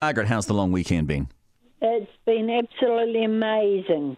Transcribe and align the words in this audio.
Margaret, 0.00 0.28
how's 0.28 0.46
the 0.46 0.54
long 0.54 0.70
weekend 0.70 1.08
been? 1.08 1.26
It's 1.82 2.10
been 2.24 2.48
absolutely 2.50 3.24
amazing. 3.24 4.16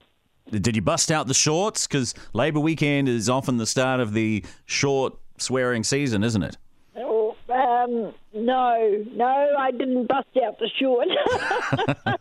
Did 0.51 0.77
you 0.77 0.83
bust 0.83 1.11
out 1.11 1.27
the 1.27 1.33
shorts? 1.33 1.87
Because 1.87 2.13
Labour 2.35 2.61
weekend 2.61 3.09
is 3.09 3.31
often 3.31 3.57
the 3.57 3.65
start 3.65 3.99
of 3.99 4.13
the 4.13 4.45
short 4.67 5.15
swearing 5.39 5.83
season, 5.83 6.23
isn't 6.23 6.43
it? 6.43 6.59
Oh, 6.99 7.35
um, 7.49 8.13
no, 8.35 9.05
no, 9.15 9.55
I 9.59 9.71
didn't 9.71 10.07
bust 10.07 10.29
out 10.45 10.59
the 10.59 10.69
short. 10.79 11.09
I 12.07 12.17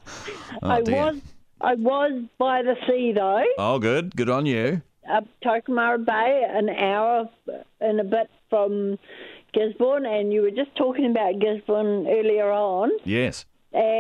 Oh, 0.80 0.82
dear. 0.82 0.96
was, 0.96 1.16
I 1.60 1.76
was 1.76 2.24
by 2.38 2.62
the 2.62 2.76
sea 2.88 3.12
though, 3.14 3.44
Oh, 3.58 3.78
good. 3.80 4.16
Good 4.16 4.30
on 4.30 4.46
you. 4.46 4.84
up 5.12 5.26
Tokomaru 5.44 6.06
Bay, 6.06 6.48
an 6.50 6.70
hour 6.70 7.30
and 7.82 8.00
a 8.00 8.06
bit 8.06 8.30
from 8.50 8.98
Gisborne, 9.54 10.06
and 10.06 10.32
you 10.32 10.44
were 10.44 10.52
just 10.52 10.74
talking 10.78 11.08
about 11.12 11.40
Gisborne 11.40 12.08
earlier 12.08 12.52
on, 12.52 12.92
Yes. 13.04 13.44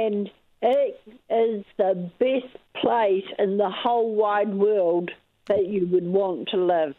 And 0.10 0.30
it 0.62 1.00
is 1.30 1.66
the 1.78 2.10
best 2.20 2.58
place 2.82 3.26
in 3.38 3.58
the 3.58 3.70
whole 3.70 4.16
wide 4.16 4.54
world 4.54 5.12
that 5.46 5.68
you 5.68 5.88
would 5.88 6.06
want 6.06 6.50
to 6.50 6.58
live. 6.58 6.96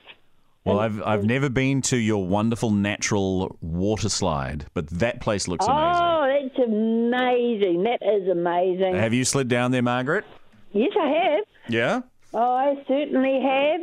Well, 0.65 0.79
I've 0.79 1.03
I've 1.03 1.25
never 1.25 1.49
been 1.49 1.81
to 1.83 1.97
your 1.97 2.27
wonderful 2.27 2.71
natural 2.71 3.57
water 3.63 4.11
slide, 4.11 4.67
but 4.75 4.89
that 4.89 5.21
place 5.21 5.49
looks 5.49 5.67
amazing. 5.67 6.03
Oh, 6.05 6.39
that's 6.43 6.59
amazing. 6.69 7.83
That 7.85 8.03
is 8.03 8.29
amazing. 8.29 8.95
Have 8.95 9.15
you 9.15 9.25
slid 9.25 9.49
down 9.49 9.71
there, 9.71 9.83
Margaret? 9.83 10.25
Yes, 10.73 10.93
I 11.01 11.07
have. 11.09 11.45
Yeah. 11.69 12.01
Oh, 12.35 12.55
I 12.55 12.75
certainly 12.87 13.41
have. 13.41 13.81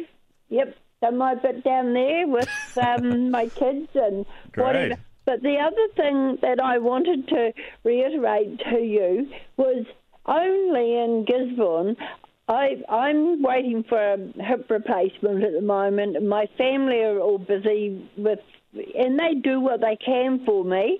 Yep, 0.49 0.77
done 1.01 1.17
my 1.17 1.35
bit 1.35 1.63
down 1.63 1.93
there 1.93 2.27
with 2.27 2.77
um, 2.81 3.31
my 3.31 3.47
kids 3.47 3.89
and 3.95 4.25
Great. 4.51 4.65
whatever. 4.65 5.01
But 5.27 5.43
the 5.43 5.57
other 5.57 5.87
thing 5.97 6.37
that 6.41 6.61
I 6.63 6.77
wanted 6.77 7.27
to 7.27 7.51
reiterate 7.83 8.59
to 8.71 8.77
you 8.77 9.27
was 9.57 9.85
only 10.25 10.95
in 10.95 11.25
Gisborne. 11.25 11.97
I, 12.47 12.81
I'm 12.87 13.43
waiting 13.43 13.83
for 13.89 13.99
a 14.13 14.17
hip 14.41 14.69
replacement 14.69 15.43
at 15.43 15.51
the 15.51 15.61
moment, 15.61 16.23
my 16.23 16.47
family 16.57 17.01
are 17.01 17.19
all 17.19 17.39
busy 17.39 18.09
with, 18.17 18.39
and 18.73 19.19
they 19.19 19.33
do 19.43 19.59
what 19.59 19.81
they 19.81 19.97
can 19.97 20.45
for 20.45 20.63
me. 20.63 20.97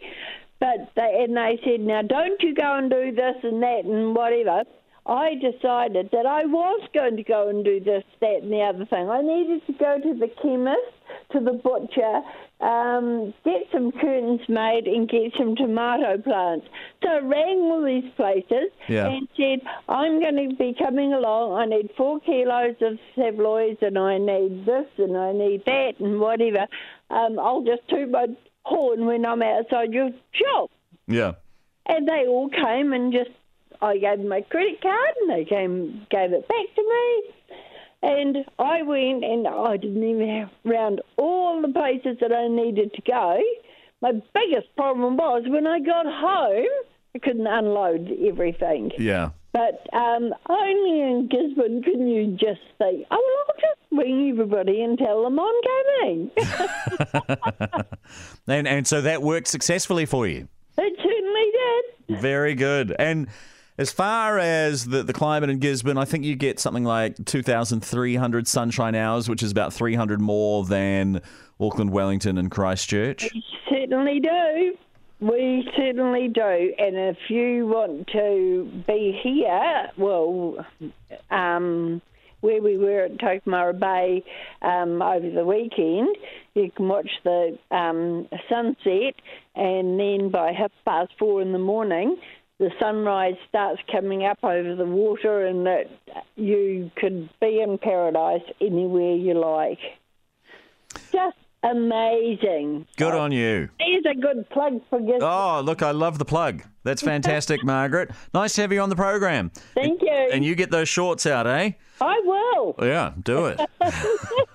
But 0.59 0.92
they 0.98 1.23
and 1.23 1.38
they 1.38 1.58
said, 1.64 1.80
now 1.80 2.02
don't 2.02 2.42
you 2.42 2.53
go 2.53 2.78
and 2.78 2.89
do 2.89 3.14
this 3.14 3.36
and 3.44 3.64
that 3.64 3.86
and 3.86 4.14
whatever. 4.14 4.66
I 5.08 5.36
decided 5.36 6.09
that 6.11 6.25
I 6.25 6.45
was 6.45 6.81
going 6.94 7.16
to 7.16 7.23
go 7.23 7.47
and 7.47 7.63
do 7.63 7.80
this, 7.80 8.03
that, 8.19 8.39
and 8.44 8.52
the 8.52 8.61
other 8.61 8.86
thing. 8.86 9.09
I 9.09 9.22
needed 9.22 9.66
to 9.67 9.73
go 9.73 9.99
to 10.02 10.14
the 10.14 10.27
chemist, 10.41 10.81
to 11.31 11.39
the 11.39 11.53
butcher, 11.53 12.22
um, 12.59 13.33
get 13.45 13.67
some 13.72 13.94
curtains 13.94 14.41
made, 14.49 14.86
and 14.86 15.08
get 15.08 15.31
some 15.38 15.55
tomato 15.55 16.17
plants. 16.17 16.67
So 17.02 17.09
I 17.09 17.19
rang 17.19 17.59
all 17.59 17.86
these 17.86 18.11
places 18.17 18.69
Yeah. 18.89 19.08
and 19.08 19.27
said, 19.38 19.61
I'm 19.88 20.19
going 20.19 20.49
to 20.49 20.55
be 20.58 20.75
coming 20.77 21.14
along. 21.14 21.53
I 21.53 21.66
need 21.66 21.92
four 21.95 22.19
kilos 22.19 22.75
of 22.81 22.99
savloys, 23.16 23.81
and 23.81 23.97
I 23.97 24.17
need 24.17 24.66
this, 24.66 24.88
and 24.97 25.16
I 25.16 25.31
need 25.31 25.64
that, 25.66 25.94
and 25.99 26.19
whatever. 26.19 26.67
Um, 27.09 27.39
I'll 27.39 27.64
just 27.64 27.88
toot 27.88 28.11
my 28.11 28.27
horn 28.64 29.05
when 29.05 29.25
I'm 29.25 29.42
outside 29.42 29.94
your 29.94 30.09
shop. 30.33 30.69
Yeah. 31.08 31.36
And 31.86 32.05
they 32.05 32.25
all 32.27 32.49
came 32.49 32.92
and 32.92 33.14
just, 33.14 33.30
I 33.81 33.97
gave 33.97 34.20
them 34.20 34.28
my 34.28 34.42
credit 34.42 34.81
card 34.81 35.09
and 35.22 35.30
they 35.30 35.45
came, 35.45 36.06
gave 36.09 36.33
it 36.33 36.47
back 36.47 36.75
to 36.75 36.81
me. 36.81 37.33
And 38.03 38.38
I 38.59 38.81
went 38.83 39.23
and 39.23 39.47
I 39.47 39.78
didn't 39.78 40.03
even 40.03 40.30
have 40.39 40.50
round 40.64 41.02
all 41.17 41.61
the 41.61 41.70
places 41.70 42.17
that 42.22 42.31
I 42.31 42.48
needed 42.48 42.94
to 42.94 43.02
go. 43.02 43.39
My 44.02 44.11
biggest 44.11 44.75
problem 44.75 45.17
was 45.17 45.44
when 45.48 45.66
I 45.66 45.80
got 45.80 46.05
home, 46.05 46.67
I 47.16 47.20
couldn't 47.20 47.48
unload 47.48 48.11
everything. 48.23 48.92
Yeah. 49.00 49.31
But 49.53 49.88
um, 49.92 50.33
only 50.50 51.02
in 51.02 51.30
Gisborne 51.31 51.81
can 51.81 52.08
you 52.08 52.33
just 52.33 52.61
say, 52.78 53.08
oh, 53.09 53.09
well, 53.09 53.45
I'll 53.50 53.55
just 53.55 53.81
ring 53.92 54.30
everybody 54.30 54.81
and 54.81 55.00
tell 55.00 55.23
them 55.23 55.39
I'm 55.39 55.61
coming. 55.64 56.32
And 58.48 58.67
and 58.67 58.88
so 58.88 59.02
that 59.02 59.21
worked 59.21 59.48
successfully 59.48 60.05
for 60.05 60.26
you. 60.26 60.48
it 60.77 60.94
certainly 60.98 61.52
did. 62.08 62.21
Very 62.21 62.55
good. 62.55 62.95
And 62.98 63.27
as 63.77 63.92
far 63.92 64.39
as 64.39 64.86
the, 64.86 65.04
the 65.04 65.14
climate 65.14 65.49
in 65.49 65.60
Gisborne, 65.60 65.98
I 65.98 66.05
think 66.05 66.23
you 66.23 66.36
get 66.36 66.60
something 66.60 66.83
like 66.83 67.23
2,300 67.26 68.48
sunshine 68.48 68.95
hours, 68.95 69.30
which 69.30 69.43
is 69.43 69.52
about 69.52 69.73
300 69.73 70.20
more 70.20 70.65
than 70.65 71.21
Auckland, 71.60 71.92
Wellington, 71.92 72.38
and 72.38 72.49
Christchurch. 72.49 73.30
Certainly 73.70 74.21
do. 74.21 74.77
We 75.20 75.67
certainly 75.76 76.27
do. 76.27 76.73
And 76.77 76.95
if 76.95 77.17
you 77.30 77.67
want 77.67 78.08
to 78.14 78.83
be 78.88 79.20
here, 79.23 79.89
well, 79.98 80.65
um, 81.32 82.02
where 82.42 82.61
we 82.61 82.77
were 82.77 83.05
at 83.05 83.17
Tokomaru 83.17 83.80
Bay 83.80 84.23
um, 84.61 85.02
over 85.02 85.30
the 85.30 85.45
weekend, 85.45 86.15
you 86.54 86.71
can 86.71 86.88
watch 86.88 87.09
the 87.23 87.58
um, 87.71 88.27
sunset, 88.48 89.15
and 89.55 89.99
then 89.99 90.30
by 90.30 90.52
half 90.52 90.71
past 90.86 91.11
four 91.17 91.42
in 91.42 91.52
the 91.52 91.59
morning, 91.59 92.17
the 92.60 92.72
sunrise 92.80 93.36
starts 93.50 93.82
coming 93.92 94.26
up 94.26 94.40
over 94.44 94.76
the 94.76 94.86
water, 94.86 95.45
and 95.45 95.66
that 95.66 95.86
you 96.36 96.92
could 96.95 97.30
be 97.40 97.62
in 97.62 97.78
paradise 97.78 98.42
anywhere 98.60 99.16
you 99.16 99.34
like. 99.40 99.80
Just 101.12 101.38
amazing. 101.64 102.88
Good 102.98 103.14
on 103.14 103.32
you. 103.32 103.70
Here's 103.80 104.06
a 104.06 104.20
good 104.20 104.50
plug 104.50 104.82
for 104.90 105.00
Gisborne. 105.00 105.22
Oh, 105.22 105.62
look, 105.64 105.82
I 105.84 105.92
love 105.92 106.18
the 106.18 106.26
plug. 106.26 106.64
That's 106.84 107.02
fantastic, 107.02 107.64
Margaret. 107.66 108.12
Nice 108.34 108.56
to 108.56 108.62
have 108.62 108.72
you 108.72 108.80
on 108.82 108.89
the 108.89 108.95
program. 108.95 109.52
Thank 109.76 110.02
you. 110.02 110.30
And 110.32 110.44
you 110.44 110.56
get 110.56 110.72
those 110.72 110.89
shorts 110.89 111.26
out, 111.26 111.45
eh? 111.48 111.72
I 112.02 112.22
will. 112.24 112.76
Yeah, 112.82 113.14
do 113.24 113.45
it. 113.48 113.60